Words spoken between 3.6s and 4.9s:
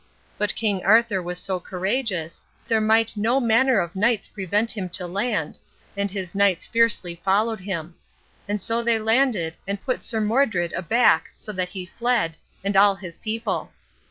of knights prevent him